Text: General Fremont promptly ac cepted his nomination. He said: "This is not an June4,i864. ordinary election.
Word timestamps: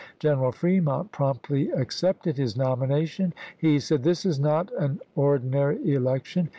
General 0.17 0.51
Fremont 0.51 1.11
promptly 1.11 1.69
ac 1.75 1.89
cepted 1.89 2.37
his 2.37 2.57
nomination. 2.57 3.35
He 3.55 3.79
said: 3.79 4.01
"This 4.01 4.25
is 4.25 4.39
not 4.39 4.71
an 4.73 4.95
June4,i864. 4.95 5.01
ordinary 5.15 5.93
election. 5.93 6.49